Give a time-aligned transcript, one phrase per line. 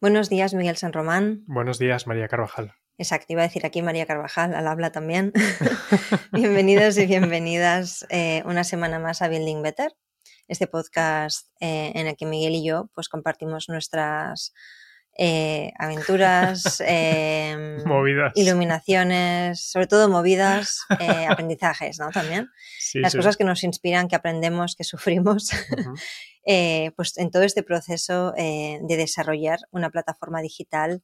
[0.00, 1.42] Buenos días, Miguel San Román.
[1.48, 2.72] Buenos días, María Carvajal.
[2.98, 5.32] Exacto, iba a decir aquí María Carvajal, al habla también.
[6.32, 9.96] Bienvenidos y bienvenidas eh, una semana más a Building Better,
[10.46, 14.54] este podcast eh, en el que Miguel y yo pues, compartimos nuestras
[15.20, 18.32] eh, aventuras, em, movidas.
[18.36, 20.82] iluminaciones, sobre todo movidas,
[21.28, 22.10] aprendizajes, ¿no?
[22.10, 22.48] También.
[22.94, 25.50] Las cosas que nos inspiran, que aprendemos, que sufrimos.
[26.50, 31.02] Eh, pues en todo este proceso eh, de desarrollar una plataforma digital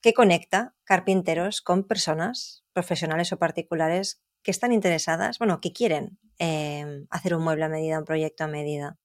[0.00, 7.06] que conecta carpinteros con personas, profesionales o particulares, que están interesadas, bueno, que quieren em,
[7.10, 8.98] hacer un mueble a medida, un proyecto a medida.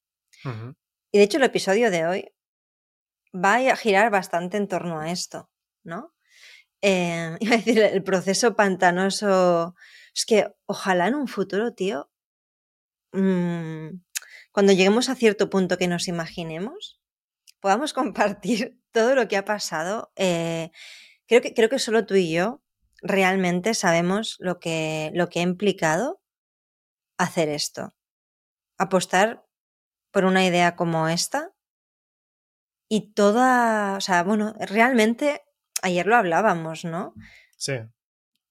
[1.11, 2.31] Y de hecho el episodio de hoy
[3.33, 5.49] va a girar bastante en torno a esto,
[5.83, 6.13] ¿no?
[6.81, 9.75] Eh, iba a decir, el proceso pantanoso.
[10.15, 12.09] Es que ojalá en un futuro, tío,
[13.13, 13.89] mmm,
[14.51, 16.99] cuando lleguemos a cierto punto que nos imaginemos,
[17.59, 20.11] podamos compartir todo lo que ha pasado.
[20.15, 20.71] Eh,
[21.27, 22.63] creo, que, creo que solo tú y yo
[23.01, 26.21] realmente sabemos lo que, lo que ha implicado
[27.17, 27.95] hacer esto.
[28.77, 29.45] Apostar
[30.11, 31.53] por una idea como esta
[32.89, 35.43] y toda, o sea, bueno, realmente
[35.81, 37.13] ayer lo hablábamos, ¿no?
[37.57, 37.73] Sí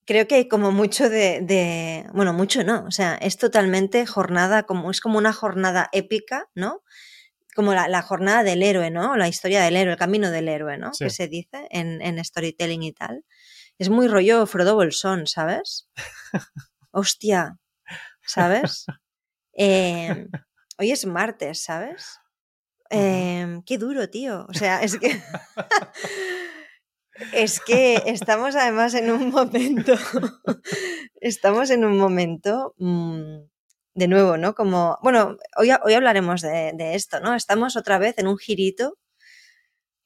[0.07, 4.89] creo que hay como mucho de, bueno, mucho no, o sea, es totalmente jornada, como
[4.89, 6.81] es como una jornada épica, ¿no?
[7.53, 9.17] Como la, jornada del héroe, ¿no?
[9.17, 10.91] La historia del héroe, el camino del héroe, ¿no?
[10.97, 13.25] Que se dice en, storytelling y tal.
[13.77, 15.89] Es muy rollo Frodo Bolsón, ¿sabes?
[16.91, 17.59] Hostia,
[18.25, 18.85] ¿sabes?
[19.59, 20.29] Em,
[20.77, 22.19] hoy es martes, ¿sabes?
[22.89, 24.45] Em, qué duro, tío.
[24.49, 25.21] O sea, es que...
[27.33, 29.93] Es que estamos además en un momento,
[31.19, 33.39] estamos en un momento, mm,
[33.95, 34.53] de nuevo, ¿no?
[34.53, 37.33] Como, bueno, hoy, hoy hablaremos de, esto, ¿no?
[37.33, 38.97] Estamos otra vez en un girito.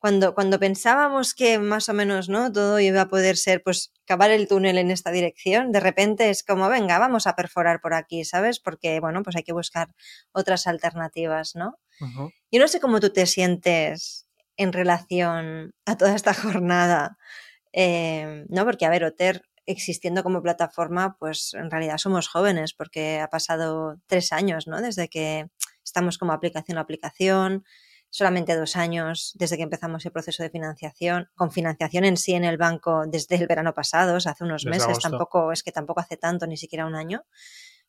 [0.02, 2.52] Cuando, cuando pensábamos que más o menos, ¿no?
[2.52, 6.44] Todo iba a poder ser, pues, cavar el túnel en esta dirección, de repente es
[6.44, 8.60] como, venga, vamos a perforar por aquí, ¿sabes?
[8.60, 9.94] Porque, bueno, pues hay que buscar
[10.32, 11.78] otras alternativas, ¿no?
[12.52, 14.26] Yo no sé cómo tú te sientes
[14.58, 17.20] en relación a toda esta jornada,
[17.72, 18.66] eh, ¿no?
[18.66, 23.98] Porque, a ver, Oter existiendo como plataforma, pues en realidad somos jóvenes porque ha pasado
[24.08, 24.82] tres años, ¿no?
[24.82, 25.46] Desde que
[25.84, 27.64] estamos como aplicación a aplicación,
[28.12, 32.44] solamente dos años desde que empezamos el proceso de financiación, con financiación en sí en
[32.44, 36.46] el banco desde el verano pasado, hace unos meses, tampoco, es que tampoco hace tanto,
[36.46, 37.24] ni siquiera un año.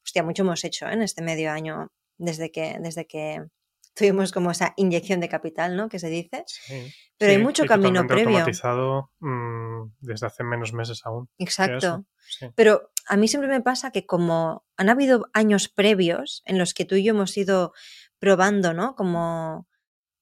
[0.04, 0.94] Hostia, mucho hemos hecho ¿eh?
[0.94, 3.44] en este medio año desde que, desde que
[3.94, 5.88] tuvimos como esa inyección de capital, ¿no?
[5.88, 6.44] Que se dice.
[7.18, 8.38] Pero hay mucho camino previo.
[8.38, 11.28] automatizado mm, desde hace menos meses aún.
[11.38, 12.06] Exacto.
[12.54, 16.84] Pero a mí siempre me pasa que como han habido años previos en los que
[16.84, 17.72] tú y yo hemos ido
[18.20, 18.94] probando, ¿no?
[18.94, 19.66] Como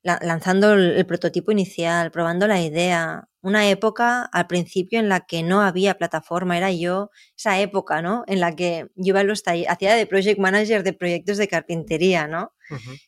[0.03, 5.61] lanzando el, prototipo inicial, probando la idea, una época al principio en la que no
[5.61, 8.25] había plataforma, era yo, esa época, ¿no?
[8.27, 12.55] En la que yo iba los hacía de project manager de proyectos de carpintería, ¿no?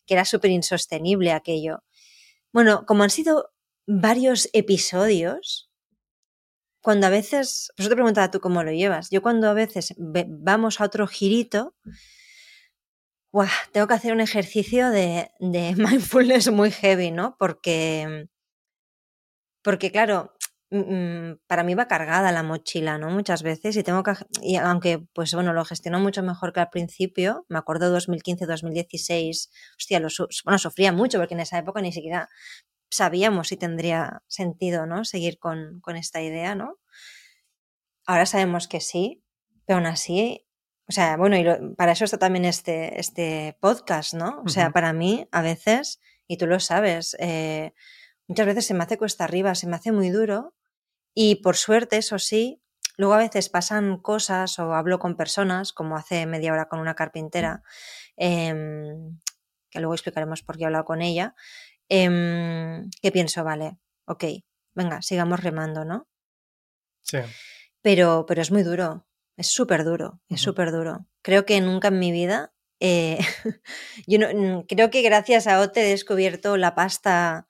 [0.06, 1.82] Que era súper insostenible aquello.
[2.52, 3.50] Bueno, como han sido
[3.86, 5.70] varios episodios,
[6.82, 10.80] cuando a veces, pues te preguntaba tú cómo lo llevas, yo cuando a veces vamos
[10.80, 11.74] a otro girito,
[13.72, 17.36] tengo que hacer un ejercicio de, mindfulness muy heavy, ¿no?
[17.38, 18.28] Porque
[19.62, 20.34] porque claro,
[20.70, 23.10] mm, mm, para mí va cargada la mochila, ¿no?
[23.10, 26.70] Muchas veces y tengo que, y aunque pues bueno, lo gestiono mucho mejor que al
[26.70, 30.08] principio, me acuerdo 2015, 2016, hostia, lo,
[30.44, 32.28] bueno, sufría mucho porque en esa época ni siquiera
[32.90, 35.04] sabíamos si tendría sentido, ¿no?
[35.04, 36.78] Seguir con, con esta idea, ¿no?
[38.06, 39.22] Ahora sabemos que sí,
[39.64, 40.46] pero aún así,
[40.88, 44.42] o sea, bueno, y para eso está también este, este podcast, ¿no?
[44.44, 47.72] O sea, para mí, a veces, y tú lo sabes, eh,
[48.26, 50.54] muchas veces se me hace cuesta arriba, se me hace muy duro
[51.14, 52.62] y por suerte, eso sí,
[52.96, 56.94] luego a veces pasan cosas o hablo con personas, como hace media hora con una
[56.94, 57.62] carpintera,
[58.16, 59.18] em,
[59.70, 61.34] que luego explicaremos por qué he hablado con ella,
[61.88, 64.24] em, que pienso, vale, ok,
[64.74, 66.08] venga, sigamos remando, ¿no?
[67.02, 67.18] Sí.
[67.82, 69.06] Pero, pero es muy duro,
[69.42, 71.06] es súper duro, es súper duro.
[71.20, 73.18] Creo que nunca en mi vida, eh,
[74.06, 77.48] yo no, creo que gracias a OTE he descubierto la pasta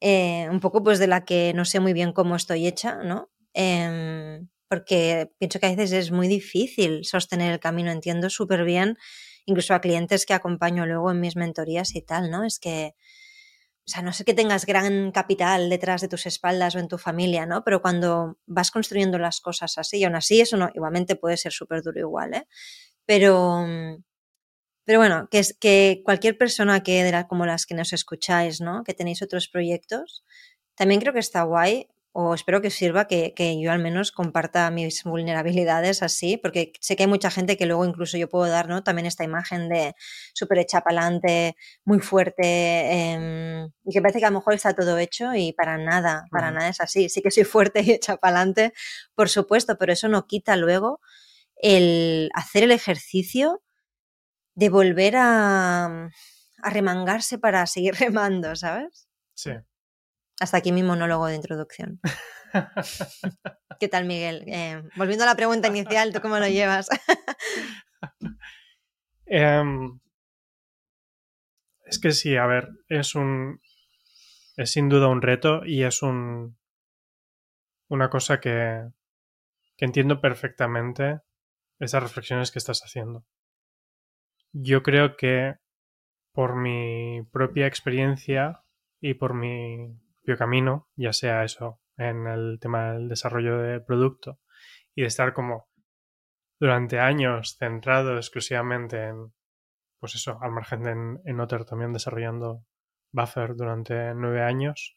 [0.00, 3.30] eh, un poco pues de la que no sé muy bien cómo estoy hecha, ¿no?
[3.54, 8.98] Em, porque pienso que a veces es muy difícil sostener el camino, entiendo súper bien,
[9.46, 12.44] incluso a clientes que acompaño luego en mis mentorías y tal, ¿no?
[12.44, 12.94] Es que,
[13.86, 16.98] o sea, no sé que tengas gran capital detrás de tus espaldas o en tu
[16.98, 17.64] familia, ¿no?
[17.64, 21.52] Pero cuando vas construyendo las cosas así, y aún así eso no, igualmente puede ser
[21.52, 22.46] súper duro igual, ¿eh?
[23.06, 23.66] Pero,
[24.84, 28.82] pero bueno, que es que cualquier persona que como las que nos escucháis, ¿no?
[28.84, 30.24] Que tenéis otros proyectos,
[30.76, 35.02] También creo que está guay o espero que sirva que, yo al menos comparta mis
[35.04, 38.82] vulnerabilidades así, porque sé que hay mucha gente que luego incluso yo puedo dar, ¿no?
[38.84, 39.94] También esta imagen de
[40.34, 44.74] súper hecha para adelante, muy fuerte, em, y que parece que a lo mejor está
[44.74, 47.08] todo hecho y para nada, para nada es así.
[47.08, 48.72] Sí que soy fuerte y hecha para adelante,
[49.14, 51.00] por supuesto, pero eso no quita luego
[51.56, 53.62] el hacer el ejercicio
[54.54, 56.10] de volver a,
[56.62, 59.08] a remangarse para seguir remando, ¿sabes?
[59.34, 59.52] Sí.
[60.42, 62.00] Hasta aquí mi monólogo de introducción.
[63.78, 64.42] ¿Qué tal, Miguel?
[64.48, 66.88] Eh, volviendo a la pregunta inicial, ¿tú cómo lo llevas?
[69.24, 70.00] Em,
[71.86, 73.60] es que sí, a ver, es un.
[74.56, 76.58] Es sin duda un reto y es un.
[77.88, 78.82] Una cosa que,
[79.76, 81.20] que entiendo perfectamente
[81.78, 83.24] esas reflexiones que estás haciendo.
[84.52, 85.54] Yo creo que
[86.32, 88.64] por mi propia experiencia
[89.00, 90.02] y por mi
[90.38, 94.40] camino, ya sea eso en el tema del desarrollo de producto
[94.94, 95.68] y de estar como
[96.58, 99.32] durante años centrado exclusivamente en,
[99.98, 102.64] pues eso, al margen de en, en Otter también desarrollando
[103.12, 104.96] Buffer durante nueve años,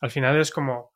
[0.00, 0.94] al final es como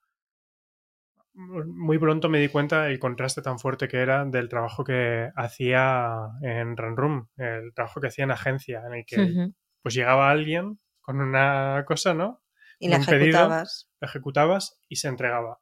[1.39, 6.17] muy pronto me di cuenta el contraste tan fuerte que era del trabajo que hacía
[6.43, 9.51] en Runroom, el trabajo que hacía en agencia, en el que
[9.81, 12.43] pues llegaba alguien con una cosa, ¿no?
[12.79, 13.91] Y la ejecutabas.
[14.01, 15.61] ejecutabas y se entregaba.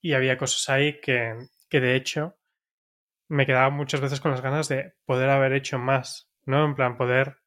[0.00, 1.34] Y había cosas ahí que,
[1.68, 2.36] que de hecho
[3.28, 6.64] me quedaba muchas veces con las ganas de poder haber hecho más, ¿no?
[6.64, 7.38] En plan, poder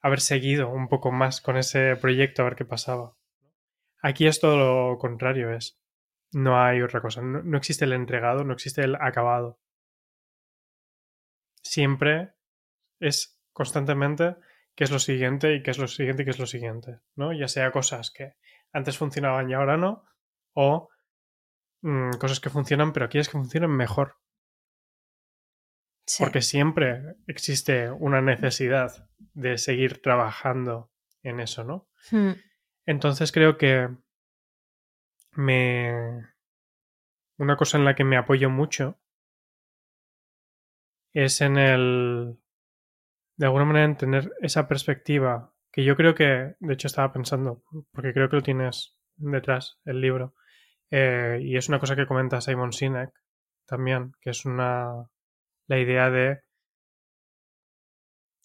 [0.00, 3.16] haber seguido un poco más con ese proyecto a ver qué pasaba.
[4.00, 5.80] Aquí es todo lo contrario, es
[6.32, 9.58] no hay otra cosa, no, no existe el entregado, no existe el acabado.
[11.62, 12.34] Siempre
[13.00, 14.36] es constantemente
[14.78, 17.32] qué es lo siguiente y qué es lo siguiente y qué es lo siguiente, ¿no?
[17.32, 18.36] Ya sea cosas que
[18.72, 20.04] antes funcionaban y ahora no,
[20.54, 20.88] o
[21.82, 24.18] mm, cosas que funcionan pero quieres que funcionen mejor.
[26.20, 30.92] Porque siempre existe una necesidad de seguir trabajando
[31.24, 31.88] en eso, ¿no?
[32.12, 32.34] Hmm.
[32.86, 33.88] Entonces creo que
[35.32, 36.24] me...
[37.36, 39.00] Una cosa en la que me apoyo mucho
[41.12, 42.38] es en el
[43.38, 47.62] de alguna manera en tener esa perspectiva que yo creo que, de hecho estaba pensando,
[47.92, 50.34] porque creo que lo tienes detrás, el libro,
[50.90, 53.12] eh, y es una cosa que comenta Simon Sinek
[53.64, 55.08] también, que es una
[55.68, 56.40] la idea de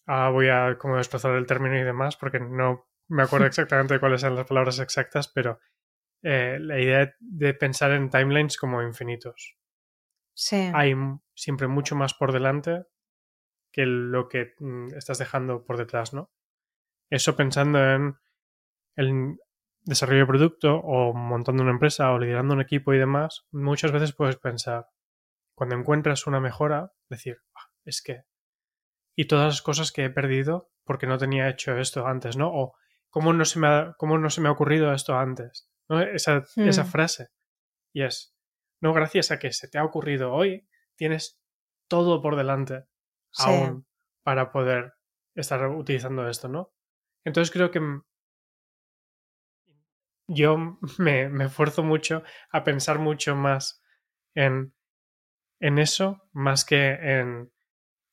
[0.06, 4.00] ah, voy a como desplazar el término y demás porque no me acuerdo exactamente de
[4.00, 5.58] cuáles son las palabras exactas, pero
[6.22, 9.56] eh, la idea de pensar en timelines como infinitos.
[10.34, 10.70] Sí.
[10.74, 10.94] Hay
[11.34, 12.84] siempre mucho más por delante
[13.74, 16.30] que lo que mm, estás dejando por detrás, ¿no?
[17.10, 18.16] Eso pensando en
[18.94, 19.36] el
[19.82, 24.12] desarrollo de producto o montando una empresa o liderando un equipo y demás, muchas veces
[24.12, 24.86] puedes pensar,
[25.56, 28.22] cuando encuentras una mejora, decir, ah, es que,
[29.16, 32.52] y todas las cosas que he perdido porque no tenía hecho esto antes, ¿no?
[32.54, 32.76] O
[33.10, 36.00] cómo no se me ha, cómo no se me ha ocurrido esto antes, ¿no?
[36.00, 36.86] Esa, esa hmm.
[36.86, 37.28] frase.
[37.92, 38.36] Y es,
[38.80, 41.40] no, gracias a que se te ha ocurrido hoy, tienes
[41.88, 42.84] todo por delante
[43.38, 43.86] aún
[44.22, 44.94] para poder
[45.34, 46.72] estar utilizando esto, ¿no?
[47.24, 47.80] Entonces creo que
[50.28, 53.82] yo me, me esfuerzo mucho a pensar mucho más
[54.34, 54.74] en,
[55.60, 57.52] en eso, más que en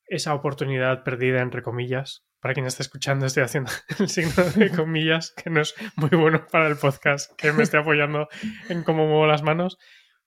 [0.06, 2.24] esa oportunidad perdida, entre comillas.
[2.40, 6.46] Para quien esté escuchando, estoy haciendo el signo de comillas, que no es muy bueno
[6.50, 8.28] para el podcast, que me esté apoyando
[8.68, 9.78] en cómo muevo las manos,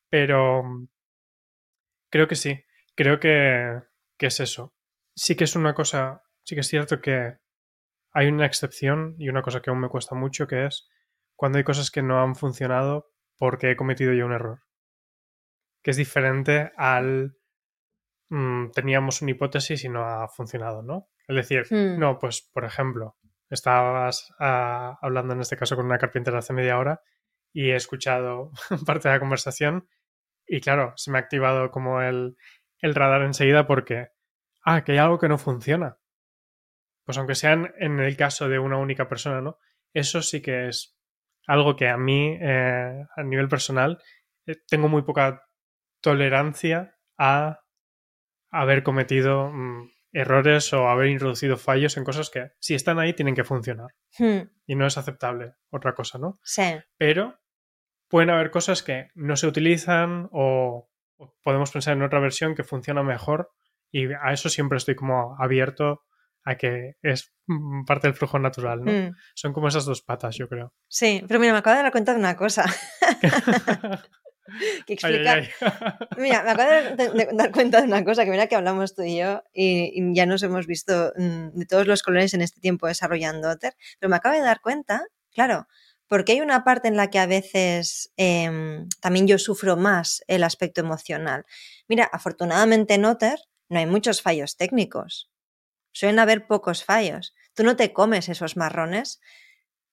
[0.10, 0.64] pero
[2.10, 2.64] creo que sí,
[2.96, 3.82] creo que,
[4.18, 4.75] que es eso
[5.16, 7.38] sí que es una cosa, sí que es cierto que
[8.12, 10.88] hay una excepción y una cosa que aún me cuesta mucho, que es
[11.36, 14.62] cuando hay cosas que no han funcionado porque he cometido yo un error.
[15.84, 17.38] Que es diferente al
[18.30, 21.10] mm, teníamos una hipótesis y no ha funcionado, ¿no?
[21.28, 22.00] Es decir, hmm.
[22.00, 23.18] no, pues por ejemplo,
[23.50, 27.02] estabas ah, hablando en este caso con una carpintera hace media hora
[27.54, 28.52] y he escuchado
[28.86, 29.88] parte de la conversación
[30.48, 32.38] y claro, se me ha activado como el,
[32.80, 34.10] el radar enseguida porque
[34.66, 35.98] ah, que hay algo que no funciona.
[37.06, 39.60] Pues aunque sean en el caso de una única persona, ¿no?
[39.94, 40.98] Eso sí que es
[41.48, 44.02] algo que a mí, eh, a nivel personal,
[44.48, 45.48] eh, tengo muy poca
[46.02, 47.62] tolerancia a
[48.52, 53.36] haber cometido mm, errores o haber introducido fallos en cosas que, si están ahí, tienen
[53.36, 53.94] que funcionar.
[54.18, 54.50] Hmm.
[54.66, 56.40] Y no es aceptable otra cosa, ¿no?
[56.44, 56.76] Sí.
[56.98, 57.40] Pero
[58.08, 60.90] pueden haber cosas que no se utilizan o
[61.44, 63.52] podemos pensar en otra versión que funciona mejor
[63.96, 66.04] y a eso siempre estoy como abierto
[66.44, 68.92] a que es mm, parte del flujo natural, ¿no?
[68.92, 69.16] Mm.
[69.34, 70.74] Son como esas dos patas, yo creo.
[70.90, 72.66] Sí, pero mira, me acabo de dar cuenta de una cosa.
[74.86, 75.38] que explica...
[76.18, 79.18] mira, me acabo de, dar cuenta de una cosa, que mira que hablamos tú y
[79.18, 83.50] yo y, ya nos hemos visto mm, de todos los colores en este tiempo desarrollando
[83.50, 85.68] Otter, pero me acabo de dar cuenta, claro,
[86.08, 90.44] porque hay una parte en la que a veces em, también yo sufro más el
[90.44, 91.46] aspecto emocional.
[91.88, 95.32] Mira, afortunadamente en Otter no hay muchos fallos técnicos.
[95.92, 97.34] Suelen haber pocos fallos.
[97.54, 99.20] Tú no te comes esos marrones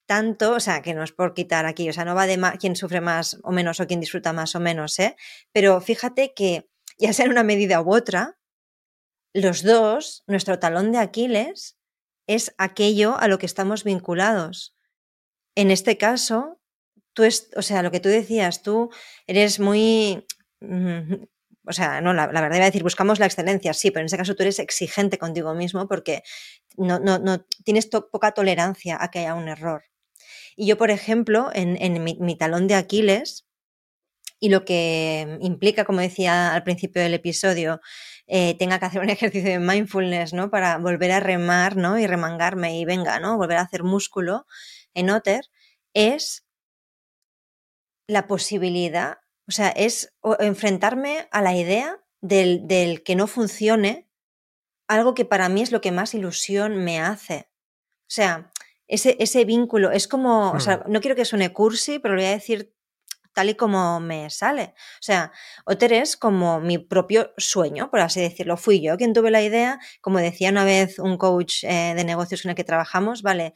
[0.07, 2.77] tanto, o sea, que no es por quitar aquí, o sea, no va de quién
[2.77, 5.17] sufre más o menos o quién disfruta más o menos, ¿eh?
[5.53, 8.39] Pero fíjate que, ya sea en una medida u otra,
[9.33, 11.79] los dos, nuestro talón de Aquiles
[12.27, 14.77] es aquello a lo que estamos vinculados.
[15.55, 16.61] En este caso,
[17.15, 18.91] tú es, o sea, lo que tú decías, tú
[19.27, 20.27] eres muy,
[20.61, 21.25] mm,
[21.65, 24.17] o sea, no, la, verdad iba a decir, buscamos la excelencia, sí, pero en ese
[24.17, 26.23] caso tú eres exigente contigo mismo porque
[26.77, 29.85] no, no, no tienes poca tolerancia a que haya un error.
[30.57, 33.47] Y yo, por ejemplo, en, mi, talón de Aquiles,
[34.39, 37.81] y lo que implica, como decía al principio del episodio,
[38.27, 40.51] eh, tenga que hacer un ejercicio de mindfulness, ¿no?
[40.51, 41.99] Para volver a remar, ¿no?
[41.99, 43.37] Y remangarme y venga, ¿no?
[43.37, 44.47] Volver a hacer músculo
[44.95, 45.45] en Otter,
[45.95, 46.45] es
[48.07, 49.19] la posibilidad,
[49.53, 54.09] o sea, es enfrentarme a la idea del, del que no funcione
[54.89, 57.51] algo que para mí es lo que más ilusión me hace.
[58.03, 58.51] O sea,
[58.89, 59.91] ese, ese vínculo.
[59.91, 60.91] Es como, o sea, hmm.
[60.91, 62.75] no quiero que suene cursi, pero lo voy a decir
[63.35, 64.73] tal y como me sale.
[64.75, 65.33] O sea,
[65.67, 68.57] Otter es como mi propio sueño, por así decirlo.
[68.57, 72.41] Fui yo quien tuve la idea, como decía una vez un coach eh, de negocios
[72.41, 73.53] con el que trabajamos, vale,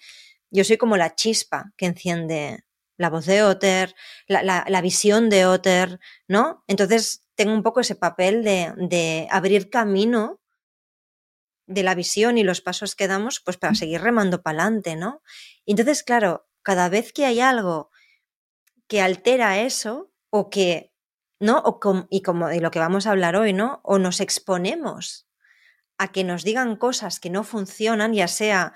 [0.50, 2.65] yo soy como la chispa que enciende
[2.96, 3.94] la voz de Otter,
[4.26, 6.64] la, la, visión de Otter, ¿no?
[6.66, 10.40] Entonces tengo un poco ese papel de, de abrir camino
[11.66, 15.22] de la visión y los pasos que damos, pues para seguir remando para adelante, ¿no?
[15.66, 17.90] Entonces, claro, cada vez que hay algo
[18.86, 20.92] que altera eso, o que,
[21.40, 21.58] ¿no?
[21.58, 23.80] O y como de lo que vamos a hablar hoy, ¿no?
[23.82, 25.28] O nos exponemos
[25.98, 28.74] a que nos digan cosas que no funcionan, ya sea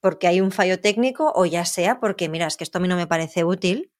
[0.00, 2.88] porque hay un fallo técnico o ya sea porque, mira, es que esto a mí
[2.88, 3.92] no me parece útil,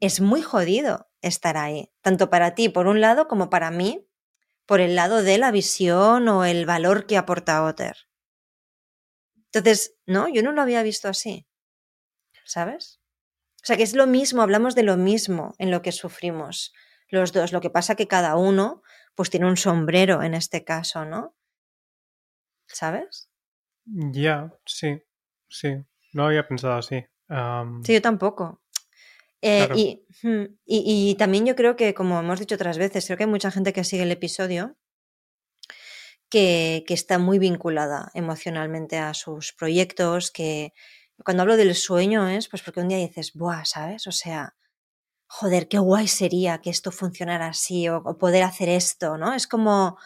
[0.00, 4.06] es muy jodido estar ahí, tanto para ti por un lado como para mí
[4.66, 7.96] por el lado de la visión o el valor que aporta Otter.
[9.52, 11.46] Entonces, no, yo no lo había visto así.
[12.44, 13.00] ¿Sabes?
[13.62, 16.72] O sea que es lo mismo, hablamos de lo mismo en lo que sufrimos
[17.08, 17.52] los dos.
[17.52, 18.82] Lo que pasa que cada uno
[19.14, 21.34] pues tiene un sombrero en este caso, ¿no?
[22.66, 23.30] ¿Sabes?
[23.86, 25.02] Ya, sí,
[25.48, 25.76] sí.
[26.12, 27.04] No había pensado así.
[27.84, 28.62] Sí, yo tampoco.
[29.40, 29.98] Eh,
[30.64, 33.72] y, también yo creo que, como hemos dicho otras veces, creo que hay mucha gente
[33.72, 34.76] que sigue el episodio
[36.30, 40.72] que, está muy vinculada emocionalmente a sus proyectos, que
[41.24, 43.64] cuando hablo del sueño es pues porque un día dices, ¡buah!
[43.64, 44.06] ¿Sabes?
[44.06, 44.54] O sea,
[45.26, 49.34] joder, qué guay sería que esto funcionara así o, poder hacer esto, ¿no?
[49.34, 49.98] Es como...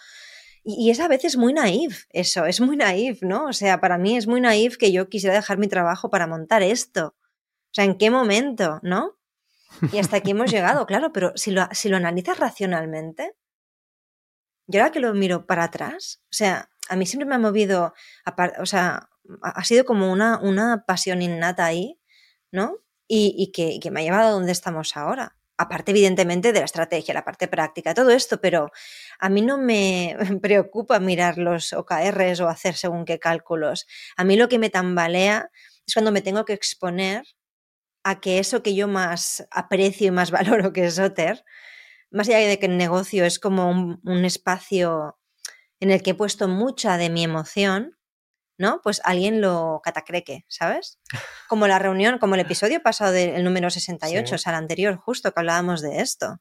[0.70, 3.46] Y, es a veces muy naif eso, es muy naif, ¿no?
[3.46, 6.62] O sea, para mí es muy naif que yo quisiera dejar mi trabajo para montar
[6.62, 7.16] esto.
[7.16, 9.16] O sea, ¿en qué momento, no?
[9.92, 13.34] Y hasta aquí hemos llegado, claro, pero si lo, si lo analizas racionalmente,
[14.66, 17.94] yo ahora que lo miro para atrás, o sea, a mí siempre me ha movido,
[18.58, 19.08] o sea,
[19.40, 21.98] ha sido como una, una pasión innata ahí,
[22.52, 22.76] ¿no?
[23.10, 25.38] Y, que, que, me ha llevado a donde estamos ahora.
[25.61, 28.71] Aparte, evidentemente, de la estrategia, la parte práctica, todo esto, pero
[29.19, 33.87] a mí no me preocupa mirar los OKRs o hacer según qué cálculos.
[34.17, 35.50] A mí lo que me tambalea
[35.85, 37.25] es cuando me tengo que exponer
[38.05, 41.45] a que eso que yo más aprecio y más valoro, que es Otter,
[42.11, 45.19] más allá de que el negocio es como un, espacio
[45.81, 47.98] en el que he puesto mucha de mi emoción,
[48.59, 48.81] ¿no?
[48.83, 50.99] Pues alguien lo catacreque, ¿sabes?
[51.49, 55.33] Como la reunión, como el episodio pasado del número 68, o sea, el anterior, justo
[55.33, 56.41] que hablábamos de esto.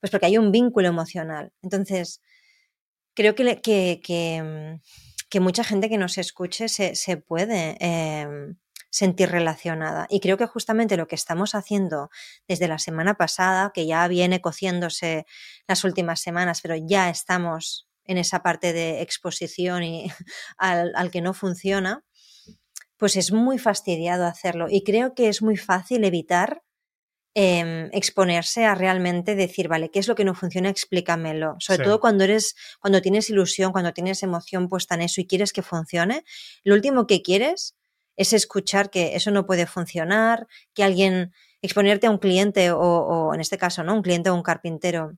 [0.00, 1.52] Pues porque hay un vínculo emocional.
[1.60, 2.22] Entonces,
[3.14, 4.00] creo que, que,
[5.28, 8.56] que, mucha gente que nos escuche se, se puede em,
[8.90, 10.06] sentir relacionada.
[10.08, 12.10] Y creo que justamente lo que estamos haciendo
[12.46, 15.26] desde la semana pasada, que ya viene cociéndose
[15.66, 20.10] las últimas semanas, pero ya estamos en esa parte de exposición y
[20.58, 22.04] al, que no funciona,
[22.96, 24.66] pues es muy fastidiado hacerlo.
[24.68, 26.62] Y creo que es muy fácil evitar
[27.34, 30.68] em, exponerse a realmente decir, vale, ¿qué es lo que no funciona?
[30.68, 31.54] Explícamelo.
[31.60, 35.52] Sobre todo cuando eres, cuando tienes ilusión, cuando tienes emoción puesta en eso y quieres
[35.52, 36.24] que funcione,
[36.64, 37.76] lo último que quieres
[38.16, 43.40] es escuchar que eso no puede funcionar, que alguien, exponerte a un cliente o, en
[43.40, 43.94] este caso, ¿no?
[43.94, 45.12] Un cliente o un carpintero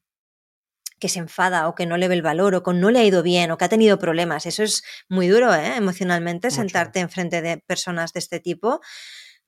[1.03, 3.05] que se enfada o que no le ve el valor o que no le ha
[3.05, 4.47] ido bien o que ha tenido problemas.
[4.47, 5.75] Eso es muy duro, ¿eh?
[5.75, 8.81] Emocionalmente, sentarte enfrente de personas de este tipo.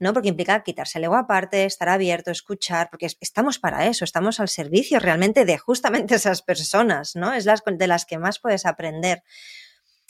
[0.00, 0.12] ¿no?
[0.12, 4.48] Porque implica quitarse el ego aparte, estar abierto, escuchar, porque estamos para eso, estamos al
[4.48, 7.32] servicio realmente de justamente esas personas, ¿no?
[7.32, 9.22] Es las de las que más puedes aprender.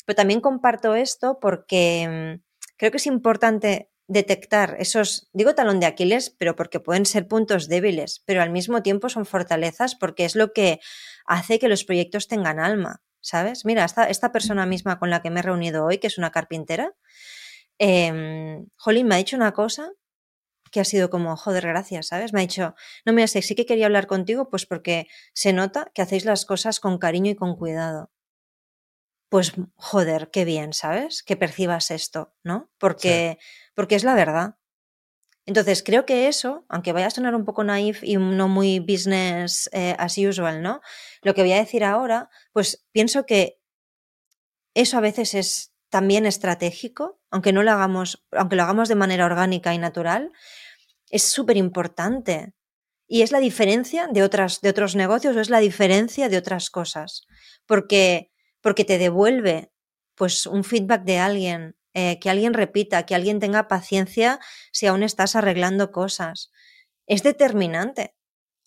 [0.07, 5.87] Pero también comparto esto porque mm, creo que es importante detectar esos, digo talón de
[5.87, 10.37] Aquiles, pero porque pueden ser puntos débiles, pero al mismo tiempo son fortalezas porque es
[10.37, 10.81] lo que
[11.27, 13.65] hace que los proyectos tengan alma, ¿sabes?
[13.65, 16.33] Mira, esta, esta persona misma con la que me he reunido hoy, que es una
[16.33, 16.95] carpintera,
[17.79, 19.91] eh, Jolín me ha dicho una cosa
[20.71, 22.33] que ha sido como, joder, gracias, ¿sabes?
[22.33, 22.75] Me ha dicho,
[23.07, 26.47] no me sé, sí que quería hablar contigo, pues porque se nota que hacéis las
[26.47, 28.11] cosas con cariño y con cuidado.
[29.35, 31.25] Pues, joder, qué bien, ¿sabes?
[31.25, 32.71] Que percibas esto, ¿no?
[32.79, 33.39] Porque,
[33.75, 34.59] porque es la verdad.
[35.45, 39.69] Entonces, creo que eso, aunque vaya a sonar un poco naif y no muy business
[39.73, 40.83] eh, as usual, ¿no?
[41.23, 43.59] Lo que voy a decir ahora, pues pienso que
[44.73, 49.27] eso a veces es también estratégico, aunque no lo hagamos, aunque lo hagamos de manera
[49.27, 50.31] orgánica y natural,
[51.11, 52.55] es súper importante.
[53.09, 56.71] Y es la diferencia de, otras, de otros negocios, o es la diferencia de otras
[56.71, 57.27] cosas.
[57.67, 58.31] Porque,
[58.65, 59.71] porque te devuelve
[60.17, 64.41] pues un feedback de alguien, eh, que alguien repita, que alguien tenga paciencia
[64.73, 66.51] si aún estás arreglando cosas.
[67.07, 68.15] Es determinante.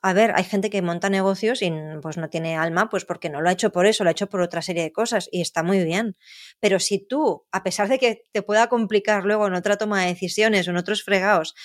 [0.04, 1.72] A ver, hay gente que monta negocios y
[2.04, 4.30] pues no tiene alma, pues porque no lo ha hecho por eso, lo ha hecho
[4.30, 6.16] por otra serie de cosas y está muy bien.
[6.60, 10.10] Pero si tú, a pesar de que te pueda complicar luego en otra toma de
[10.10, 11.56] decisiones o en otros fregados,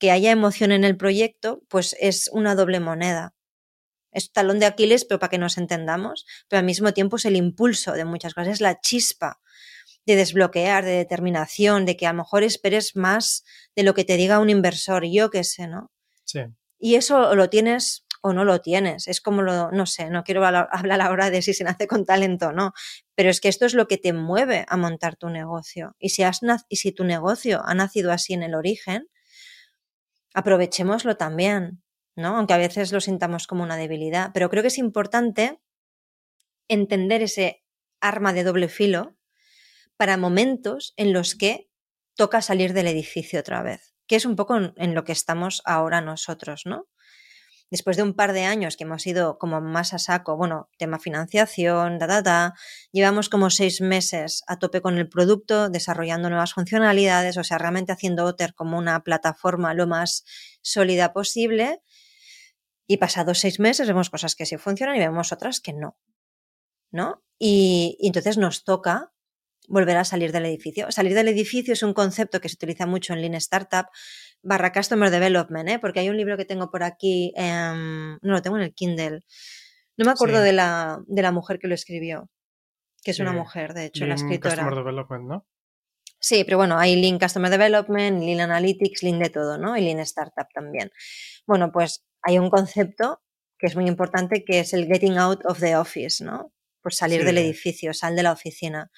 [0.00, 3.34] que haya emoción en el proyecto, pues es una doble moneda.
[4.12, 7.36] Es talón de Aquiles, pero para que nos entendamos, pero al mismo tiempo es el
[7.36, 9.40] impulso de muchas cosas, es la chispa
[10.06, 13.44] de desbloquear, de determinación, de que a lo mejor esperes más
[13.76, 15.90] de lo que te diga un inversor, yo qué sé, ¿no?
[16.24, 16.40] Sí.
[16.78, 19.08] Y eso lo tienes o no lo tienes.
[19.08, 22.48] Es como lo, no sé, no quiero hablar ahora de si se nace con talento
[22.48, 22.72] o no,
[23.14, 25.94] pero es que esto es lo que te mueve a montar tu negocio.
[25.98, 29.08] Y si, has, y si tu negocio ha nacido así en el origen,
[30.34, 31.82] aprovechémoslo también,
[32.16, 32.36] ¿no?
[32.36, 35.60] Aunque a veces lo sintamos como una debilidad, pero creo que es importante
[36.68, 37.64] entender ese
[38.00, 39.16] arma de doble filo
[39.96, 41.70] para momentos en los que
[42.16, 46.00] toca salir del edificio otra vez, que es un poco en, lo que estamos ahora
[46.00, 46.86] nosotros, ¿no?
[47.70, 50.98] Después de un par de años que hemos ido como más a saco, bueno, tema
[50.98, 52.54] financiación, da, da, da,
[52.90, 57.92] llevamos como seis meses a tope con el producto, desarrollando nuevas funcionalidades, o sea, realmente
[57.92, 60.24] haciendo Otter como una plataforma lo más
[60.62, 61.80] sólida posible.
[62.90, 65.96] Y pasados seis meses vemos cosas que sí funcionan y vemos otras que no.
[66.92, 67.22] ¿No?
[67.42, 69.12] y entonces nos toca
[69.68, 70.90] volver a salir del edificio.
[70.90, 73.86] Salir del edificio es un concepto que se utiliza mucho en Lean Startup
[74.42, 75.78] barra Customer Development, ¿eh?
[75.78, 79.20] porque hay un libro que tengo por aquí, no lo tengo en el Kindle,
[79.96, 82.28] no me acuerdo de, la, de la mujer que lo escribió,
[83.04, 84.56] que es una mujer, de hecho, la escritora.
[84.56, 85.46] Customer Development, ¿no?
[86.20, 89.76] Sí, pero bueno, hay Lean Customer Development, Lean Analytics, Lean de todo, ¿no?
[89.76, 90.90] Y Lean Startup también.
[91.46, 93.22] Bueno, pues hay un concepto
[93.58, 96.52] que es muy importante que es el getting out of the office, ¿no?
[96.82, 98.90] Pues salir del edificio, sal de la oficina.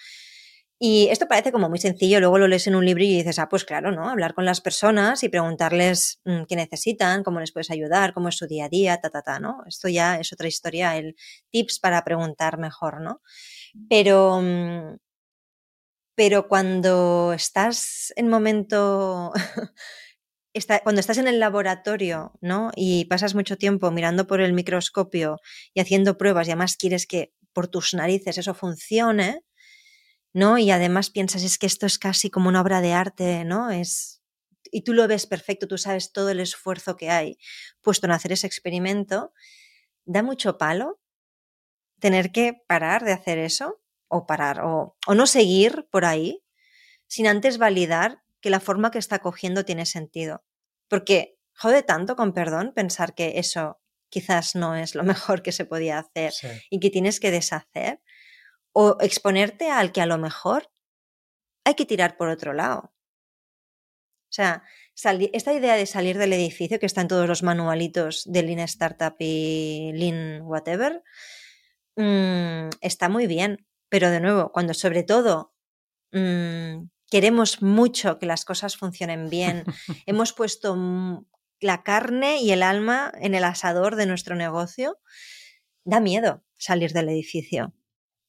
[0.84, 3.48] Y esto parece como muy sencillo, luego lo lees en un libro y dices, ah,
[3.48, 4.08] pues claro, ¿no?
[4.08, 8.36] Hablar con las personas y preguntarles mm, qué necesitan, cómo les puedes ayudar, cómo es
[8.36, 9.62] su día a día, ta, ta, ta, ¿no?
[9.68, 11.14] Esto ya es otra historia, el
[11.50, 13.20] tips para preguntar mejor, ¿no?
[13.88, 14.96] Pero, mm,
[16.14, 19.32] pero cuando estás en momento,
[20.82, 22.70] cuando estás en el laboratorio, ¿no?
[22.76, 25.38] Y pasas mucho tiempo mirando por el microscopio
[25.74, 29.42] y haciendo pruebas y además quieres que por tus narices eso funcione,
[30.34, 30.58] ¿no?
[30.58, 33.70] Y además piensas, es que esto es casi como una obra de arte, ¿no?
[33.70, 34.22] Es,
[34.70, 37.38] y tú lo ves perfecto, tú sabes todo el esfuerzo que hay
[37.80, 39.32] puesto en hacer ese experimento,
[40.04, 41.00] da mucho palo
[42.00, 43.81] tener que parar de hacer eso,
[44.12, 46.44] o parar, o, o no seguir por ahí,
[47.06, 50.44] sin antes validar que la forma que está cogiendo tiene sentido.
[50.88, 55.64] Porque jode tanto, con perdón, pensar que eso quizás no es lo mejor que se
[55.64, 56.32] podía hacer
[56.70, 58.02] y que tienes que deshacer
[58.72, 60.70] o exponerte al que a lo mejor
[61.64, 62.92] hay que tirar por otro lado.
[64.28, 68.42] O sea, esta idea de salir del edificio que está en todos los manualitos de
[68.42, 71.02] Lean Startup y Lean Whatever,
[71.96, 73.66] mm, está muy bien.
[73.92, 75.52] Pero de nuevo, cuando sobre todo
[76.12, 79.64] mm, queremos mucho que las cosas funcionen bien,
[80.06, 80.74] hemos puesto
[81.60, 84.98] la carne y el alma en el asador de nuestro negocio,
[85.84, 87.74] da miedo salir del edificio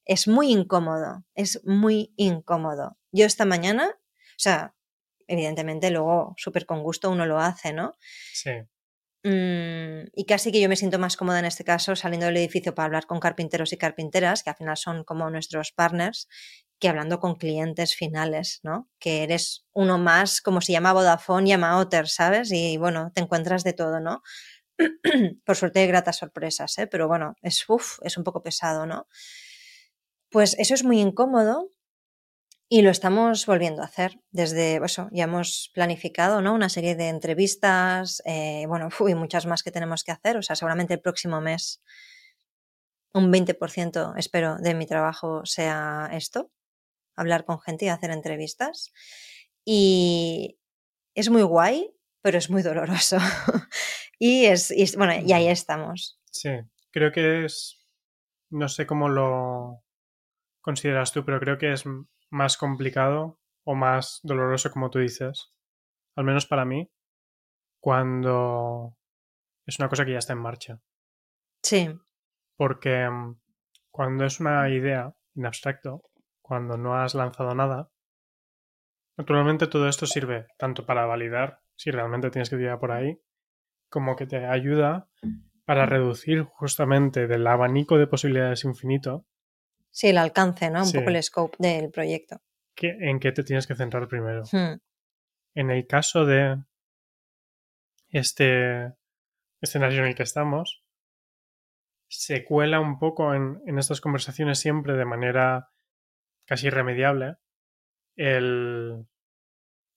[0.04, 2.98] es muy incómodo, es muy incómodo.
[3.12, 4.74] Yo esta mañana, o sea,
[5.26, 7.94] evidentemente luego súper con gusto uno lo hace, ¿no?
[8.32, 8.50] Sí.
[9.24, 12.74] Mm, y casi que yo me siento más cómoda en este caso saliendo del edificio
[12.74, 16.28] para hablar con carpinteros y carpinteras, que al final son como nuestros partners,
[16.78, 18.90] que hablando con clientes finales, ¿no?
[18.98, 22.52] Que eres uno más, como se llama Vodafone, llama Otter, ¿sabes?
[22.52, 24.22] Y bueno, te encuentras de todo, ¿no?
[25.46, 26.86] Por suerte hay gratas sorpresas, ¿eh?
[26.86, 27.64] Pero bueno, es,
[28.02, 29.08] es un poco pesado, ¿no?
[30.30, 31.70] Pues eso es muy incómodo
[32.68, 36.54] y lo estamos volviendo a hacer desde, eso, ya hemos planificado ¿no?
[36.54, 40.36] una serie de entrevistas, eh, bueno, y muchas más que tenemos que hacer.
[40.36, 41.82] O sea, seguramente el próximo mes
[43.12, 46.50] un 20% espero de mi trabajo sea esto,
[47.14, 48.92] hablar con gente y hacer entrevistas.
[49.64, 50.58] Y
[51.14, 53.18] es muy guay, pero es muy doloroso.
[54.18, 56.20] y, es, y bueno, y ahí estamos.
[56.32, 56.50] Sí,
[56.90, 57.86] creo que es,
[58.50, 59.84] no sé cómo lo
[60.60, 61.84] consideras tú, pero creo que es
[62.34, 65.54] más complicado o más doloroso, como tú dices,
[66.16, 66.90] al menos para mí,
[67.80, 68.96] cuando
[69.64, 70.80] es una cosa que ya está en marcha.
[71.62, 71.96] Sí.
[72.56, 73.38] Porque mm,
[73.90, 76.02] cuando es una idea en abstracto,
[76.42, 77.92] cuando no has lanzado nada,
[79.16, 83.20] naturalmente todo esto sirve tanto para validar si realmente tienes que tirar por ahí,
[83.88, 85.08] como que te ayuda
[85.64, 89.24] para reducir justamente del abanico de posibilidades infinito
[89.94, 90.82] Sí, el alcance, ¿no?
[90.82, 92.42] Un poco el scope del proyecto.
[92.76, 94.42] ¿En qué te tienes que centrar primero?
[94.50, 94.80] Hmm.
[95.54, 96.60] En el caso de
[98.08, 98.92] este
[99.60, 100.84] escenario en el que estamos,
[102.08, 105.70] se cuela un poco en, en estas conversaciones siempre de manera
[106.44, 107.36] casi irremediable
[108.16, 109.06] el,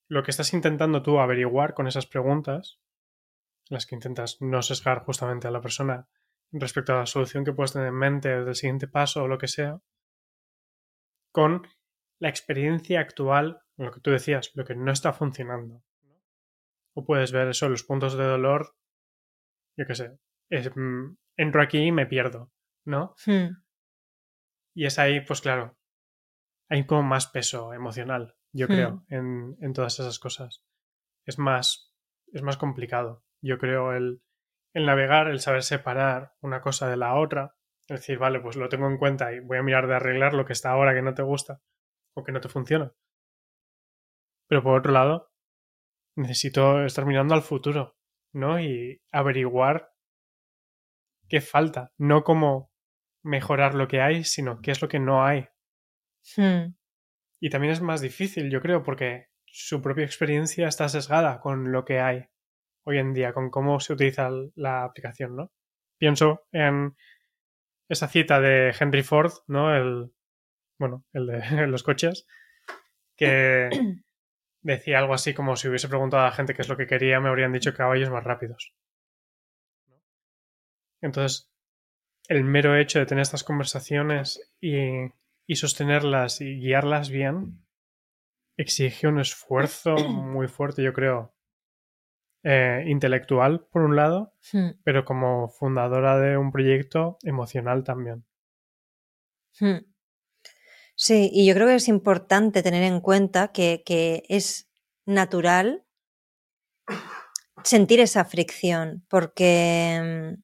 [0.10, 2.80] lo que estás intentando tú averiguar con esas preguntas,
[3.68, 6.08] las que intentas no sesgar justamente a la persona
[6.52, 9.48] respecto a la solución que puedes tener en mente del siguiente paso o lo que
[9.48, 9.80] sea,
[11.32, 11.68] con
[12.20, 15.84] la experiencia actual, lo que tú decías, lo que no está funcionando.
[16.96, 18.76] O puedes ver eso, los puntos de dolor,
[19.78, 20.18] yo qué sé,
[20.50, 22.52] mm, entro aquí y me pierdo,
[22.86, 23.14] ¿no?
[23.26, 23.50] Hmm.
[24.74, 25.78] Y es ahí, pues claro,
[26.70, 28.70] hay como más peso emocional, yo hmm.
[28.70, 30.64] creo, en, en, todas esas cosas.
[31.26, 31.94] Es más,
[32.34, 34.24] es más complicado, yo creo, el,
[34.74, 37.56] el navegar, el saber separar una cosa de la otra,
[37.88, 40.46] es decir, vale, pues lo tengo en cuenta y voy a mirar de arreglar lo
[40.46, 41.62] que está ahora que no te gusta
[42.16, 42.92] o que no te funciona.
[44.48, 45.32] Pero por otro lado,
[46.16, 47.98] necesito estar mirando al futuro,
[48.34, 48.60] ¿no?
[48.60, 49.92] Y averiguar
[51.30, 52.72] qué falta, no cómo
[53.24, 55.48] mejorar lo que hay, sino qué es lo que no hay.
[56.36, 56.76] Hmm.
[57.40, 61.86] Y también es más difícil, yo creo, porque su propia experiencia está sesgada con lo
[61.86, 62.28] que hay
[62.88, 65.52] hoy en día, con cómo se utiliza la aplicación, ¿no?
[65.98, 66.96] Pienso en
[67.90, 69.76] esa cita de Henry Ford, ¿no?
[69.76, 70.14] El,
[70.80, 72.26] bueno, el de los coches,
[73.18, 73.70] que
[74.62, 77.20] decía algo así como si hubiese preguntado a la gente qué es lo que quería,
[77.20, 78.74] me habrían dicho caballos más rápidos.
[81.02, 81.52] Entonces,
[82.30, 85.12] el mero hecho de tener estas conversaciones y,
[85.46, 87.66] y sostenerlas y guiarlas bien
[88.56, 91.37] exige un esfuerzo muy fuerte, yo creo,
[92.44, 94.70] eh, intelectual, por un lado, hmm.
[94.84, 98.26] pero como fundadora de un proyecto emocional también.
[99.60, 99.80] Hmm.
[100.96, 104.70] Sí, y yo creo que es importante tener en cuenta que, que es
[105.06, 105.84] natural
[107.64, 110.38] sentir esa fricción, porque,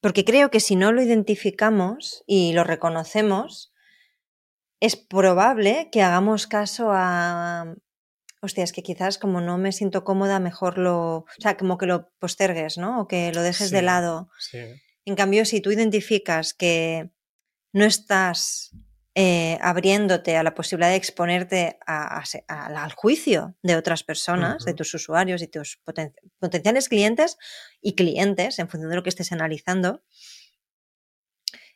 [0.00, 3.72] porque creo que si no lo identificamos y lo reconocemos,
[4.80, 7.74] es probable que hagamos caso a,
[8.42, 11.86] hostia, es que quizás como no me siento cómoda, mejor lo, o sea, como que
[11.86, 13.00] lo postergues, ¿no?
[13.00, 14.28] O que lo dejes de lado.
[15.04, 17.10] En cambio, si tú identificas que
[17.72, 18.72] no estás
[19.14, 25.40] eh, abriéndote a la posibilidad de exponerte al juicio de otras personas, de tus usuarios
[25.40, 25.80] y tus
[26.40, 27.36] potenciales clientes
[27.80, 30.02] y clientes, en función de lo que estés analizando,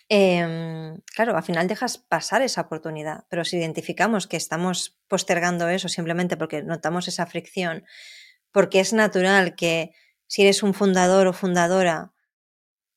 [0.08, 5.88] Em, claro, al final dejas pasar esa oportunidad, pero si identificamos que estamos postergando eso
[5.88, 7.84] simplemente porque notamos esa fricción,
[8.52, 9.90] porque es natural que
[10.28, 12.12] si eres un fundador o fundadora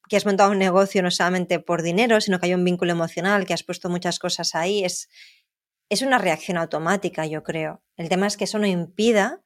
[0.07, 3.45] que has montado un negocio no solamente por dinero, sino que hay un vínculo emocional,
[3.45, 5.09] que has puesto muchas cosas ahí, es,
[5.89, 7.83] es una reacción automática, yo creo.
[7.95, 9.41] El tema es que eso no impida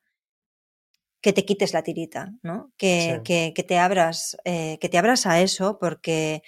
[1.21, 2.73] que te quites la tirita, ¿no?
[2.77, 6.43] Que, que, te abras, eh, que te abras a eso, porque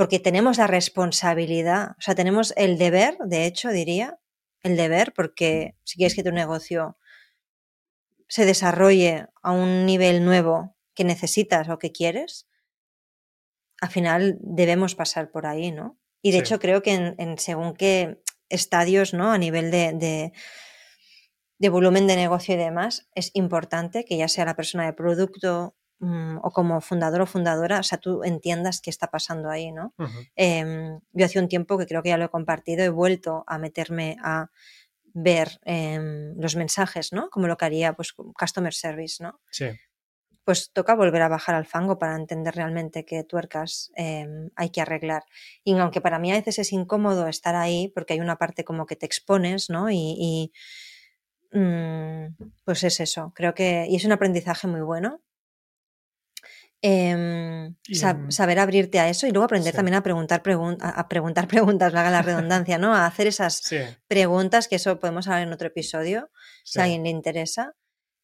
[0.00, 4.18] porque tenemos la responsabilidad, o sea, tenemos el deber, de hecho, diría,
[4.62, 6.96] el deber, porque si quieres que tu negocio
[8.26, 12.48] se desarrolle a un nivel nuevo que necesitas o que quieres,
[13.82, 15.98] al final debemos pasar por ahí, ¿no?
[16.22, 19.30] Y de hecho creo que en, según qué estadios, ¿no?
[19.32, 20.32] A nivel de,
[21.58, 25.76] de, volumen de negocio y demás, es importante que ya sea la persona de producto
[26.00, 29.94] mm, o como fundador o fundadora, o sea, tú entiendas qué está pasando ahí, ¿no?
[30.36, 33.58] Em, yo hace un tiempo que creo que ya lo he compartido, he vuelto a
[33.58, 34.50] meterme a
[35.12, 37.30] ver em, los mensajes, ¿no?
[37.30, 39.40] Como lo que haría, pues, Customer Service, ¿no?
[39.50, 39.66] Sí.
[40.44, 44.80] Pues toca volver a bajar al fango para entender realmente qué tuercas em, hay que
[44.80, 45.24] arreglar.
[45.64, 48.86] Y aunque para mí a veces es incómodo estar ahí, porque hay una parte como
[48.86, 49.90] que te expones, ¿no?
[49.90, 50.52] y
[51.52, 52.26] Mm,
[52.64, 55.20] pues es eso, creo que, y es un aprendizaje muy bueno.
[56.82, 57.74] Em,
[58.30, 60.42] saber abrirte a eso y luego aprender también a preguntar,
[60.80, 62.94] a, preguntar preguntas, haga la redundancia, ¿no?
[62.94, 63.74] A hacer esas
[64.08, 66.30] preguntas, que eso podemos hablar en otro episodio,
[66.64, 67.74] si a alguien le interesa.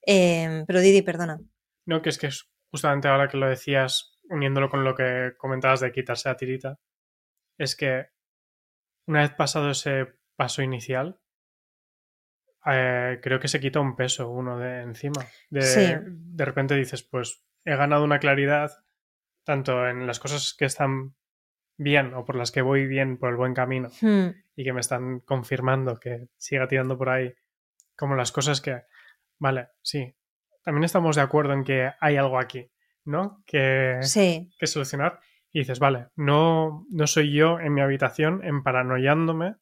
[0.03, 1.39] Em, pero Didi, perdona.
[1.85, 2.31] No, que es que
[2.71, 6.79] justamente ahora que lo decías, uniéndolo con lo que comentabas de quitarse la tirita,
[7.59, 8.07] es que
[9.07, 11.21] una vez pasado ese paso inicial,
[12.67, 15.25] eh, creo que se quita un peso uno de encima.
[15.51, 18.73] De, de repente dices, pues he ganado una claridad
[19.45, 21.15] tanto en las cosas que están
[21.77, 24.29] bien o por las que voy bien por el buen camino hmm.
[24.57, 27.35] y que me están confirmando que siga tirando por ahí,
[27.95, 28.83] como las cosas que,
[29.39, 30.15] vale, sí,
[30.63, 32.71] también estamos de acuerdo en que hay algo aquí,
[33.05, 33.43] ¿no?
[33.47, 34.01] Que,
[34.59, 35.21] que solucionar.
[35.53, 39.57] Y dices, vale, no, no soy yo en mi habitación en paranoiándome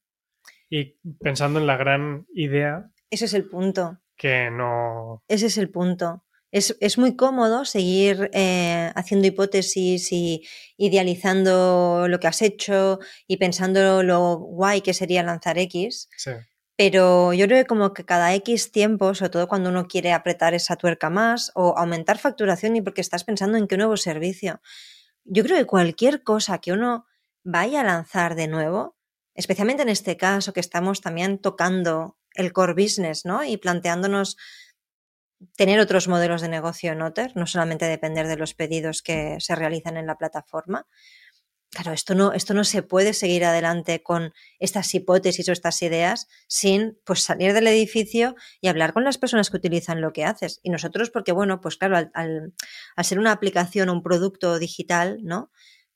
[0.70, 4.00] y pensando en la gran idea ese es el punto.
[4.16, 5.22] Que no.
[5.28, 6.23] Ese es el punto.
[6.54, 14.04] Es, muy cómodo seguir eh, haciendo hipótesis y idealizando lo que has hecho y pensando
[14.04, 16.08] lo guay que sería lanzar X.
[16.16, 16.30] Sí.
[16.76, 20.54] Pero yo creo que como que cada X tiempo, sobre todo cuando uno quiere apretar
[20.54, 24.60] esa tuerca más o aumentar facturación y porque estás pensando en qué nuevo servicio,
[25.24, 27.04] yo creo que cualquier cosa que uno
[27.42, 28.96] vaya a lanzar de nuevo,
[29.34, 33.42] especialmente en este caso que estamos también tocando el core business, ¿no?
[33.42, 34.36] Y planteándonos
[35.56, 39.54] tener otros modelos de negocio en Otter, no solamente depender de los pedidos que se
[39.54, 40.86] realizan en la plataforma.
[41.70, 46.28] Claro, esto no, esto no se puede seguir adelante con estas hipótesis o estas ideas
[46.46, 50.60] sin pues, salir del edificio y hablar con las personas que utilizan lo que haces.
[50.62, 52.12] Y nosotros, porque bueno, pues claro, al,
[52.94, 55.50] al ser una aplicación, un producto digital, ¿no?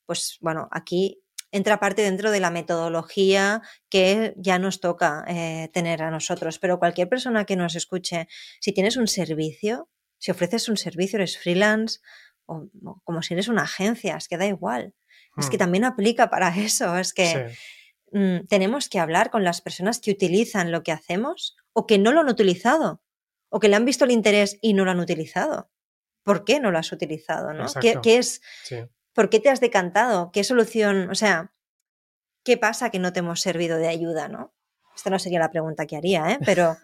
[0.05, 6.03] Pues bueno, aquí entra parte dentro de la metodología que ya nos toca eh, tener
[6.03, 6.59] a nosotros.
[6.59, 8.27] Pero cualquier persona que nos escuche,
[8.59, 11.99] si tienes un servicio, si ofreces un servicio, eres freelance
[12.45, 12.69] o,
[13.03, 14.93] como si eres una agencia, es que da igual.
[15.37, 15.59] Es que hmm.
[15.59, 16.97] también aplica para eso.
[16.97, 17.55] Es que
[18.11, 22.11] mm, tenemos que hablar con las personas que utilizan lo que hacemos o que no
[22.11, 23.01] lo han utilizado
[23.49, 25.71] o que le han visto el interés y no lo han utilizado.
[26.23, 27.53] ¿Por qué no lo has utilizado?
[27.53, 27.65] ¿no?
[27.81, 28.41] ¿Qué, es,
[29.19, 30.31] ¿Por qué te has decantado?
[30.31, 31.09] ¿Qué solución?
[31.09, 31.51] O sea,
[32.45, 34.55] ¿qué pasa que no te hemos servido de ayuda, no?
[34.95, 36.39] Esta no sería la pregunta que haría, ¿eh?
[36.45, 36.77] Pero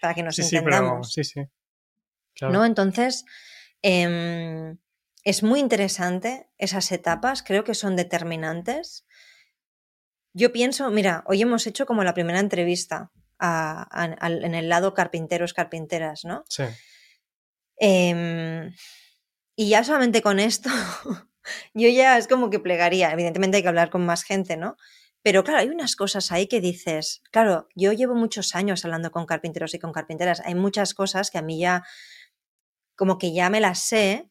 [0.00, 1.12] para que nos entendamos.
[1.12, 1.40] Sí, sí,
[2.42, 2.64] ¿No?
[2.64, 3.24] Entonces,
[3.82, 4.78] em,
[5.24, 9.04] es muy interesante esas etapas, creo que son determinantes.
[10.32, 16.24] Yo pienso, mira, hoy hemos hecho como la primera entrevista en el lado carpinteros, carpinteras,
[16.24, 16.44] ¿no?
[16.48, 16.62] Sí.
[17.78, 18.72] Em,
[19.56, 20.70] y ya solamente con esto
[21.74, 23.12] yo ya es como que plegaría.
[23.12, 24.76] Evidentemente hay que hablar con más gente, ¿no?
[25.22, 29.26] Pero claro, hay unas cosas ahí que dices, claro, yo llevo muchos años hablando con
[29.26, 30.40] carpinteros y con carpinteras.
[30.40, 31.84] Hay muchas cosas que a mí ya,
[32.96, 34.30] como que ya me las sé,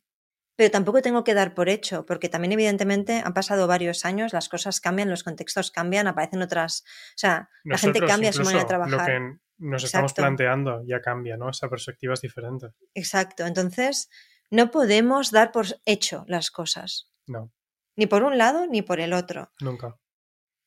[0.55, 4.49] pero tampoco tengo que dar por hecho, porque también evidentemente han pasado varios años, las
[4.49, 8.67] cosas cambian, los contextos cambian, aparecen otras, o sea, la gente cambia su manera de
[8.67, 8.99] trabajar.
[8.99, 11.49] Lo que nos estamos planteando ya cambia, ¿no?
[11.49, 12.67] Esa perspectiva es diferente.
[12.93, 14.09] Exacto, entonces
[14.49, 17.08] no podemos dar por hecho las cosas.
[17.29, 17.51] No.
[17.95, 19.51] Ni por un lado ni por el otro.
[19.61, 19.97] Nunca.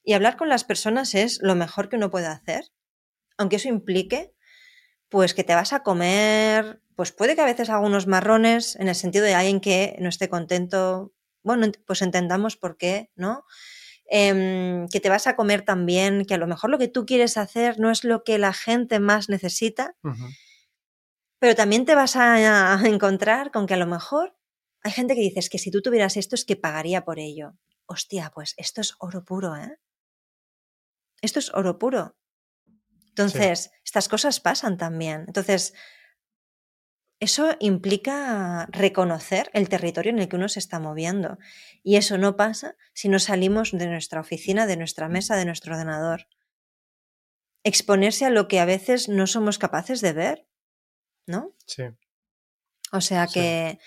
[0.05, 2.64] Y hablar con las personas es lo mejor que uno puede hacer,
[3.37, 4.35] aunque eso implique,
[5.09, 8.94] pues que te vas a comer, pues puede que a veces algunos marrones en el
[8.94, 13.44] sentido de alguien que no esté contento, bueno, pues entendamos por qué, ¿no?
[14.07, 17.37] Em, que te vas a comer también, que a lo mejor lo que tú quieres
[17.37, 19.96] hacer no es lo que la gente más necesita.
[21.38, 24.37] Pero también te vas a encontrar con que a lo mejor
[24.83, 27.55] hay gente que dice que si tú tuvieras esto es que pagaría por ello.
[27.87, 29.79] Hostia, pues esto es oro puro, ¿eh?
[31.21, 32.16] Esto es oro puro.
[33.09, 35.25] Entonces, estas cosas pasan también.
[35.27, 35.75] Entonces,
[37.21, 41.38] eso implica reconocer el territorio en el que uno se está moviendo.
[41.83, 45.75] Y eso no pasa si no salimos de nuestra oficina, de nuestra mesa, de nuestro
[45.75, 46.27] ordenador.
[47.62, 50.49] Exponerse a lo que a veces no somos capaces de ver
[51.27, 51.55] ¿no?
[51.66, 51.85] Sí.
[52.92, 53.79] O sea que,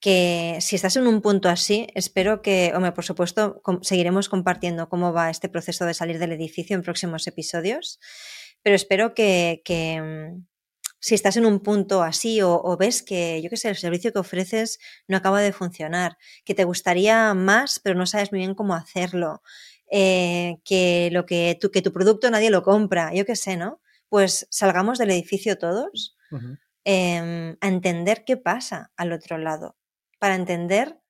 [0.00, 5.12] que si estás en un punto así, espero que, hombre, por supuesto, seguiremos compartiendo cómo
[5.12, 7.98] va este proceso de salir del edificio en próximos episodios,
[8.62, 10.32] pero espero que, que,
[11.00, 14.18] si estás en un punto así o, ves que, yo qué sé, el servicio que
[14.18, 18.74] ofreces no acaba de funcionar, que te gustaría más, pero no sabes muy bien cómo
[18.74, 19.42] hacerlo,
[19.90, 23.80] eh, que, lo que, tu, que tu producto nadie lo compra, yo qué sé, ¿no?
[24.08, 26.16] Pues salgamos del edificio todos
[26.84, 29.76] em, a entender qué pasa al otro lado,
[30.18, 31.00] para entender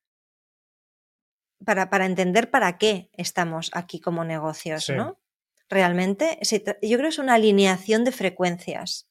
[1.64, 5.20] para, para, entender para qué estamos aquí como negocios, ¿no?
[5.68, 9.08] Realmente, yo creo que es una alineación de frecuencias.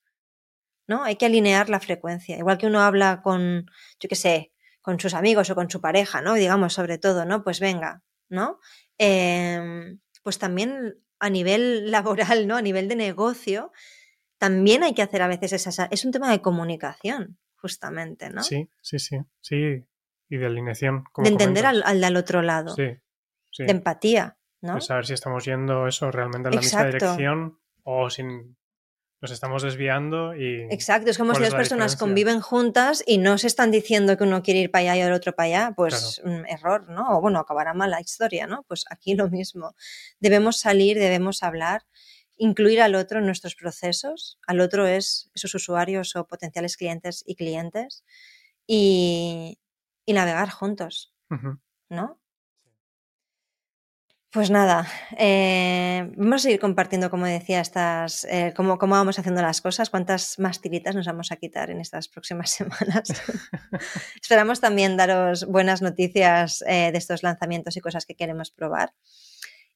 [0.87, 1.03] ¿no?
[1.03, 2.37] Hay que alinear la frecuencia.
[2.37, 6.21] Igual que uno habla con, yo qué sé, con sus amigos o con su pareja,
[6.21, 6.33] ¿no?
[6.33, 7.43] Digamos, sobre todo, ¿no?
[7.43, 8.59] Pues venga, ¿no?
[8.97, 12.55] Em, pues también a nivel laboral, ¿no?
[12.55, 13.71] A nivel de negocio,
[14.37, 15.87] también hay que hacer a veces esa...
[15.91, 18.43] Es un tema de comunicación, justamente, ¿no?
[18.43, 19.83] Sí, sí, sí, sí.
[20.29, 21.05] Y de alineación.
[21.17, 22.75] de entender al, al, otro lado.
[22.75, 22.97] Sí,
[23.51, 23.63] sí.
[23.65, 24.75] De empatía, ¿no?
[24.75, 28.57] De saber si estamos yendo eso realmente en la misma dirección o sin
[29.19, 30.67] nos estamos desviando y...
[30.69, 34.43] Exacto, es como si dos personas conviven juntas y no se están diciendo que uno
[34.43, 37.17] quiere ir para allá y el otro para allá, pues mm, error, ¿no?
[37.17, 38.63] O bueno, acabará mal la historia, ¿no?
[38.67, 39.75] Pues aquí lo mismo.
[40.19, 41.87] Debemos salir, debemos hablar,
[42.37, 44.37] incluir al otro en nuestros procesos.
[44.45, 48.03] Al otro es esos usuarios o potenciales clientes y clientes
[48.67, 49.57] y,
[50.13, 51.13] navegar juntos,
[51.89, 52.19] ¿no?
[54.29, 54.85] Pues nada,
[55.17, 60.37] eh, vamos a ir compartiendo, como decía, estas, eh, cómo, vamos haciendo las cosas, cuántas
[60.37, 63.07] más tiritas nos vamos a quitar en estas próximas semanas.
[64.21, 68.93] Esperamos también daros buenas noticias eh, de estos lanzamientos y cosas que queremos probar.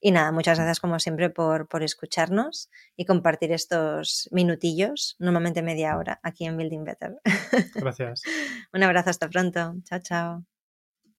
[0.02, 5.96] Y nada, muchas gracias como siempre por, por escucharnos y compartir estos minutillos, normalmente media
[5.96, 7.22] hora, aquí en Building Better.
[7.76, 8.24] Gracias.
[8.74, 9.76] Un abrazo, hasta pronto.
[9.84, 10.51] Chao, chao.